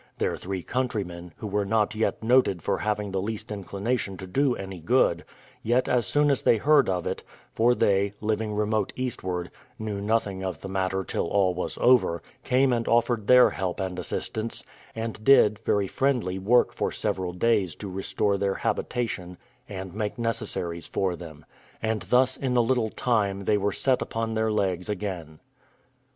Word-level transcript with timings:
Their 0.17 0.35
three 0.35 0.63
countrymen, 0.63 1.31
who 1.37 1.45
were 1.45 1.63
not 1.63 1.93
yet 1.93 2.23
noted 2.23 2.63
for 2.63 2.79
having 2.79 3.11
the 3.11 3.21
least 3.21 3.51
inclination 3.51 4.17
to 4.17 4.25
do 4.25 4.55
any 4.55 4.79
good, 4.79 5.23
yet 5.61 5.87
as 5.87 6.07
soon 6.07 6.31
as 6.31 6.41
they 6.41 6.57
heard 6.57 6.89
of 6.89 7.05
it 7.05 7.21
(for 7.53 7.75
they, 7.75 8.11
living 8.19 8.55
remote 8.55 8.91
eastward, 8.95 9.51
knew 9.77 10.01
nothing 10.01 10.43
of 10.43 10.59
the 10.59 10.67
matter 10.67 11.03
till 11.03 11.27
all 11.27 11.53
was 11.53 11.77
over), 11.79 12.23
came 12.43 12.73
and 12.73 12.87
offered 12.87 13.27
their 13.27 13.51
help 13.51 13.79
and 13.79 13.99
assistance, 13.99 14.63
and 14.95 15.23
did, 15.23 15.59
very 15.59 15.87
friendly, 15.87 16.39
work 16.39 16.73
for 16.73 16.91
several 16.91 17.31
days 17.31 17.75
to 17.75 17.87
restore 17.87 18.39
their 18.39 18.55
habitation 18.55 19.37
and 19.69 19.93
make 19.93 20.17
necessaries 20.17 20.87
for 20.87 21.15
them. 21.15 21.45
And 21.79 22.01
thus 22.09 22.37
in 22.37 22.57
a 22.57 22.61
little 22.61 22.89
time 22.89 23.45
they 23.45 23.55
were 23.59 23.71
set 23.71 24.01
upon 24.01 24.33
their 24.33 24.51
legs 24.51 24.89
again. 24.89 25.41